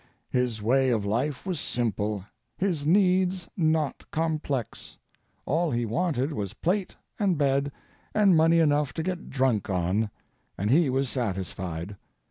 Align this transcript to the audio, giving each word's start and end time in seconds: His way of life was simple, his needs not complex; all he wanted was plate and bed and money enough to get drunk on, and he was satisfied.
His 0.31 0.63
way 0.63 0.89
of 0.89 1.05
life 1.05 1.45
was 1.45 1.59
simple, 1.59 2.25
his 2.57 2.87
needs 2.87 3.47
not 3.55 4.03
complex; 4.09 4.97
all 5.45 5.69
he 5.69 5.85
wanted 5.85 6.33
was 6.33 6.55
plate 6.55 6.95
and 7.19 7.37
bed 7.37 7.71
and 8.11 8.35
money 8.35 8.57
enough 8.57 8.93
to 8.93 9.03
get 9.03 9.29
drunk 9.29 9.69
on, 9.69 10.09
and 10.57 10.71
he 10.71 10.89
was 10.89 11.07
satisfied. 11.07 11.97